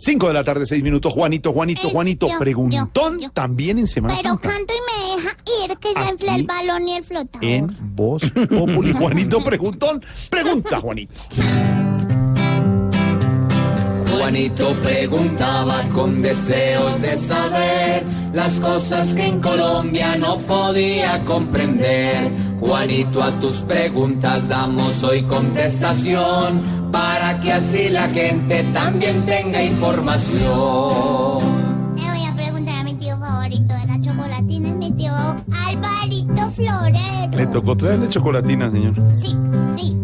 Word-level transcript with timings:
5 0.00 0.28
de 0.28 0.32
la 0.34 0.44
tarde, 0.44 0.64
6 0.64 0.80
minutos. 0.84 1.12
Juanito, 1.12 1.52
Juanito, 1.52 1.88
Es 1.88 1.92
Juanito. 1.92 2.28
yo, 2.28 2.38
preguntón 2.38 3.14
yo, 3.18 3.26
yo. 3.26 3.30
también 3.32 3.78
en 3.80 3.88
Semana 3.88 4.14
Pero 4.16 4.28
Santa. 4.30 4.48
canto 4.50 4.72
y 4.72 5.16
me 5.16 5.16
deja 5.22 5.36
ir 5.64 5.76
que 5.78 5.92
se 5.92 6.08
infla 6.10 6.34
el 6.36 6.44
balón 6.44 6.86
y 6.88 6.94
el 6.96 7.04
flotador. 7.04 7.44
En 7.44 7.76
Voz 7.96 8.22
Populi. 8.48 8.92
Juanito, 8.96 9.42
preguntón. 9.42 10.04
Pregunta, 10.30 10.80
Juanito. 10.80 11.20
Juanito 14.28 14.74
preguntaba 14.82 15.84
con 15.84 16.20
deseos 16.20 17.00
de 17.00 17.16
saber 17.16 18.04
las 18.34 18.60
cosas 18.60 19.14
que 19.14 19.26
en 19.26 19.40
Colombia 19.40 20.16
no 20.16 20.36
podía 20.40 21.24
comprender. 21.24 22.30
Juanito, 22.60 23.22
a 23.22 23.30
tus 23.40 23.62
preguntas 23.62 24.46
damos 24.46 25.02
hoy 25.02 25.22
contestación 25.22 26.60
para 26.92 27.40
que 27.40 27.54
así 27.54 27.88
la 27.88 28.06
gente 28.10 28.64
también 28.74 29.24
tenga 29.24 29.62
información. 29.62 30.42
Le 31.96 32.10
voy 32.10 32.26
a 32.30 32.34
preguntar 32.36 32.80
a 32.80 32.84
mi 32.84 32.96
tío 32.96 33.18
favorito 33.18 33.74
de 33.76 33.86
la 33.86 33.98
chocolatina, 33.98 34.68
es 34.68 34.76
mi 34.76 34.90
tío 34.90 35.14
Alvarito 35.14 36.50
Florero. 36.54 37.30
Le 37.34 37.46
tocó 37.46 37.74
traerle 37.74 38.10
chocolatina, 38.10 38.70
señor. 38.70 38.92
Sí, 39.22 39.34
sí. 39.78 39.96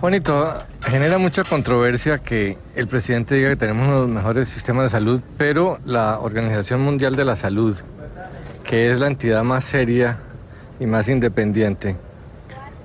Juanito, 0.00 0.54
genera 0.80 1.18
mucha 1.18 1.44
controversia 1.44 2.16
que 2.16 2.56
el 2.74 2.88
presidente 2.88 3.34
diga 3.34 3.50
que 3.50 3.56
tenemos 3.56 3.86
uno 3.86 3.98
los 3.98 4.08
mejores 4.08 4.48
sistemas 4.48 4.84
de 4.84 4.88
salud, 4.88 5.20
pero 5.36 5.78
la 5.84 6.20
Organización 6.20 6.80
Mundial 6.80 7.16
de 7.16 7.26
la 7.26 7.36
Salud, 7.36 7.76
que 8.64 8.90
es 8.90 8.98
la 8.98 9.08
entidad 9.08 9.44
más 9.44 9.62
seria 9.62 10.18
y 10.78 10.86
más 10.86 11.06
independiente, 11.06 11.96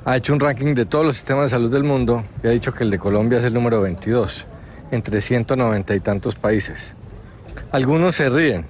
ha 0.03 0.17
hecho 0.17 0.33
un 0.33 0.41
ranking 0.41 0.75
de 0.75 0.85
todos 0.85 1.05
los 1.05 1.15
sistemas 1.15 1.45
de 1.45 1.49
salud 1.51 1.71
del 1.71 1.85
mundo 1.85 2.25
y 2.43 2.47
ha 2.47 2.51
dicho 2.51 2.73
que 2.73 2.83
el 2.83 2.91
de 2.91 2.99
Colombia 2.99 3.39
es 3.39 3.45
el 3.45 3.53
número 3.53 3.79
22, 3.79 4.45
entre 4.91 5.21
190 5.21 5.95
y 5.95 5.99
tantos 6.01 6.35
países. 6.35 6.95
Algunos 7.71 8.15
se 8.15 8.29
ríen 8.29 8.65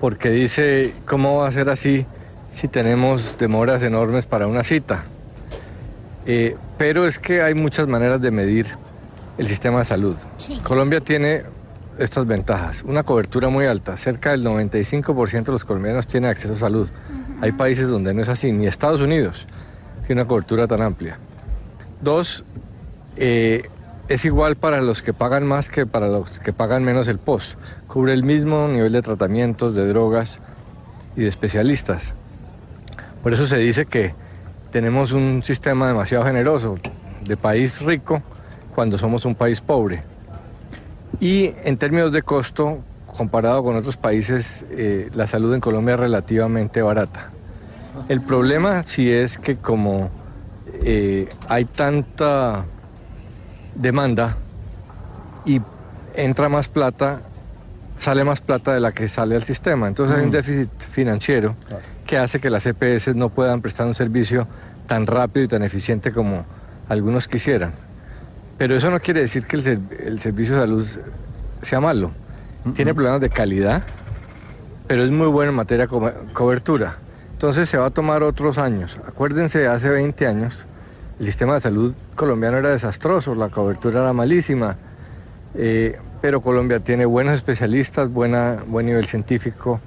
porque 0.00 0.30
dice, 0.30 0.92
¿cómo 1.06 1.38
va 1.38 1.46
a 1.46 1.52
ser 1.52 1.68
así 1.68 2.04
si 2.52 2.66
tenemos 2.66 3.36
demoras 3.38 3.84
enormes 3.84 4.26
para 4.26 4.48
una 4.48 4.64
cita? 4.64 5.04
Eh, 6.26 6.56
pero 6.78 7.06
es 7.06 7.18
que 7.18 7.42
hay 7.42 7.54
muchas 7.54 7.88
maneras 7.88 8.20
de 8.20 8.30
medir 8.30 8.66
el 9.38 9.46
sistema 9.46 9.80
de 9.80 9.84
salud. 9.84 10.16
Sí. 10.36 10.60
Colombia 10.62 11.00
tiene 11.00 11.42
estas 11.98 12.26
ventajas. 12.26 12.82
Una 12.82 13.02
cobertura 13.02 13.48
muy 13.48 13.66
alta. 13.66 13.96
Cerca 13.96 14.30
del 14.30 14.44
95% 14.44 15.44
de 15.44 15.52
los 15.52 15.64
colombianos 15.64 16.06
tienen 16.06 16.30
acceso 16.30 16.54
a 16.54 16.58
salud. 16.58 16.88
Hay 17.40 17.52
países 17.52 17.88
donde 17.88 18.12
no 18.12 18.22
es 18.22 18.28
así, 18.28 18.52
ni 18.52 18.66
Estados 18.66 19.00
Unidos 19.00 19.46
tiene 20.10 20.22
una 20.22 20.28
cobertura 20.28 20.66
tan 20.66 20.82
amplia. 20.82 21.18
Dos, 22.00 22.44
eh, 23.16 23.62
es 24.08 24.24
igual 24.24 24.56
para 24.56 24.80
los 24.80 25.02
que 25.02 25.12
pagan 25.12 25.46
más 25.46 25.68
que 25.68 25.86
para 25.86 26.08
los 26.08 26.40
que 26.40 26.52
pagan 26.52 26.82
menos 26.82 27.06
el 27.06 27.18
POS. 27.18 27.56
Cubre 27.86 28.12
el 28.12 28.24
mismo 28.24 28.66
nivel 28.66 28.90
de 28.90 29.02
tratamientos, 29.02 29.76
de 29.76 29.86
drogas 29.86 30.40
y 31.16 31.20
de 31.20 31.28
especialistas. 31.28 32.12
Por 33.22 33.32
eso 33.32 33.46
se 33.46 33.58
dice 33.58 33.86
que 33.86 34.12
tenemos 34.70 35.12
un 35.12 35.42
sistema 35.42 35.88
demasiado 35.88 36.24
generoso, 36.24 36.78
de 37.24 37.36
país 37.36 37.82
rico, 37.82 38.22
cuando 38.74 38.98
somos 38.98 39.24
un 39.24 39.34
país 39.34 39.60
pobre. 39.60 40.02
Y 41.20 41.52
en 41.64 41.76
términos 41.76 42.12
de 42.12 42.22
costo, 42.22 42.78
comparado 43.06 43.62
con 43.62 43.76
otros 43.76 43.96
países, 43.96 44.64
eh, 44.70 45.10
la 45.12 45.26
salud 45.26 45.54
en 45.54 45.60
Colombia 45.60 45.94
es 45.94 46.00
relativamente 46.00 46.80
barata. 46.82 47.30
El 48.08 48.20
problema 48.20 48.82
sí 48.82 49.10
es 49.10 49.36
que 49.36 49.56
como 49.56 50.08
eh, 50.82 51.28
hay 51.48 51.64
tanta 51.64 52.64
demanda 53.74 54.36
y 55.44 55.60
entra 56.14 56.48
más 56.48 56.68
plata, 56.68 57.20
sale 58.00 58.24
más 58.24 58.40
plata 58.40 58.72
de 58.72 58.80
la 58.80 58.92
que 58.92 59.06
sale 59.08 59.36
al 59.36 59.44
sistema. 59.44 59.86
Entonces 59.86 60.16
hay 60.16 60.24
un 60.24 60.30
déficit 60.30 60.70
financiero 60.80 61.56
que 62.06 62.18
hace 62.18 62.40
que 62.40 62.50
las 62.50 62.64
EPS 62.66 63.14
no 63.14 63.28
puedan 63.28 63.60
prestar 63.60 63.86
un 63.86 63.94
servicio 63.94 64.48
tan 64.86 65.06
rápido 65.06 65.44
y 65.44 65.48
tan 65.48 65.62
eficiente 65.62 66.10
como 66.10 66.44
algunos 66.88 67.28
quisieran. 67.28 67.74
Pero 68.58 68.74
eso 68.74 68.90
no 68.90 69.00
quiere 69.00 69.20
decir 69.20 69.44
que 69.46 69.56
el, 69.56 69.62
ser- 69.62 69.80
el 70.00 70.20
servicio 70.20 70.54
de 70.56 70.60
salud 70.62 70.86
sea 71.62 71.80
malo. 71.80 72.12
Tiene 72.74 72.94
problemas 72.94 73.20
de 73.20 73.30
calidad, 73.30 73.84
pero 74.86 75.02
es 75.04 75.10
muy 75.10 75.28
bueno 75.28 75.50
en 75.50 75.56
materia 75.56 75.84
de 75.84 75.88
co- 75.88 76.12
cobertura. 76.32 76.98
Entonces 77.32 77.68
se 77.68 77.78
va 77.78 77.86
a 77.86 77.90
tomar 77.90 78.22
otros 78.22 78.58
años. 78.58 78.98
Acuérdense, 79.06 79.66
hace 79.66 79.88
20 79.88 80.26
años 80.26 80.66
el 81.18 81.26
sistema 81.26 81.54
de 81.54 81.60
salud 81.60 81.94
colombiano 82.14 82.58
era 82.58 82.70
desastroso, 82.70 83.34
la 83.34 83.48
cobertura 83.50 84.00
era 84.00 84.12
malísima, 84.12 84.76
eh, 85.54 85.98
pero 86.20 86.40
Colombia 86.40 86.80
tiene 86.80 87.04
buenos 87.06 87.34
especialistas, 87.34 88.10
buena, 88.10 88.62
buen 88.66 88.86
nivel 88.86 89.06
científico. 89.06 89.80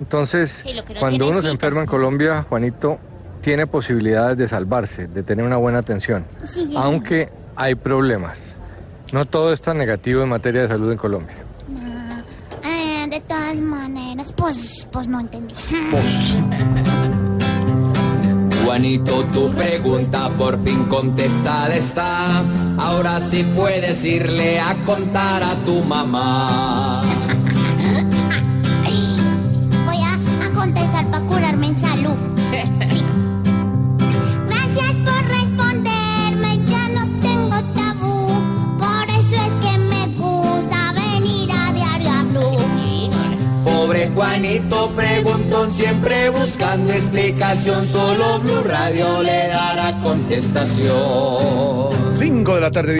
Entonces, 0.00 0.62
Sí, 0.66 0.74
no 0.74 0.82
cuando 0.98 1.28
uno 1.28 1.40
se 1.42 1.50
enferma 1.50 1.80
en. 1.82 1.86
Colombia, 1.86 2.42
Juanito, 2.42 2.98
tiene 3.40 3.66
posibilidades 3.66 4.36
de 4.36 4.48
salvarse, 4.48 5.06
de 5.06 5.22
tener 5.22 5.44
una 5.44 5.56
buena 5.56 5.78
atención, 5.78 6.24
Sí, 6.44 6.74
aunque 6.76 7.30
hay 7.54 7.74
problemas. 7.74 8.38
No 9.12 9.24
todo 9.24 9.52
es 9.52 9.60
tan 9.60 9.78
negativo 9.78 10.22
en 10.22 10.28
materia 10.28 10.62
de 10.62 10.68
salud 10.68 10.90
en 10.90 10.98
Colombia. 10.98 11.36
Ah, 11.80 12.22
eh, 12.64 13.06
de 13.08 13.20
todas 13.20 13.54
maneras, 13.56 14.32
pues, 14.32 14.86
pues 14.90 15.06
no 15.06 15.20
entendí. 15.20 15.54
Juanito, 18.66 19.24
tu 19.32 19.52
pregunta 19.52 20.28
por 20.30 20.60
fin 20.64 20.86
contestada 20.86 21.76
está. 21.76 22.42
Ahora 22.76 23.20
sí 23.20 23.44
puedes 23.54 24.04
irle 24.04 24.58
a 24.58 24.74
contar 24.84 25.44
a 25.44 25.54
tu 25.64 25.84
mamá. 25.84 27.05
Juanito 44.14 44.90
preguntón, 44.94 45.70
siempre 45.70 46.30
buscando 46.30 46.92
explicación. 46.92 47.86
Solo 47.86 48.40
Blue 48.40 48.62
Radio 48.62 49.22
le 49.22 49.48
dará 49.48 49.98
contestación. 49.98 52.14
5 52.14 52.54
de 52.54 52.60
la 52.60 52.70
tarde. 52.70 52.94